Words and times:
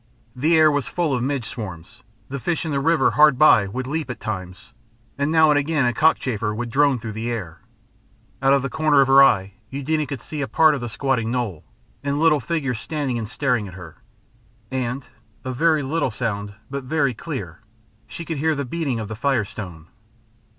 The 0.35 0.57
air 0.57 0.71
was 0.71 0.87
full 0.87 1.13
of 1.13 1.21
midge 1.21 1.45
swarms, 1.45 2.01
the 2.27 2.39
fish 2.39 2.65
in 2.65 2.71
the 2.71 2.79
river 2.79 3.11
hard 3.11 3.37
by 3.37 3.67
would 3.67 3.85
leap 3.85 4.09
at 4.09 4.19
times, 4.19 4.73
and 5.15 5.31
now 5.31 5.51
and 5.51 5.59
again 5.59 5.85
a 5.85 5.93
cockchafer 5.93 6.55
would 6.55 6.71
drone 6.71 6.97
through 6.97 7.11
the 7.11 7.29
air. 7.29 7.61
Out 8.41 8.53
of 8.53 8.63
the 8.63 8.69
corner 8.71 9.01
of 9.01 9.07
her 9.07 9.21
eye 9.21 9.53
Eudena 9.69 10.07
could 10.07 10.19
see 10.19 10.41
a 10.41 10.47
part 10.47 10.73
of 10.73 10.81
the 10.81 10.89
squatting 10.89 11.29
knoll, 11.29 11.63
and 12.03 12.19
little 12.19 12.39
figures 12.39 12.79
standing 12.79 13.19
and 13.19 13.29
staring 13.29 13.67
at 13.67 13.75
her. 13.75 14.01
And 14.71 15.07
a 15.45 15.53
very 15.53 15.83
little 15.83 16.09
sound 16.09 16.55
but 16.67 16.83
very 16.83 17.13
clear 17.13 17.61
she 18.07 18.25
could 18.25 18.37
hear 18.37 18.55
the 18.55 18.65
beating 18.65 18.99
of 18.99 19.07
the 19.07 19.15
firestone. 19.15 19.85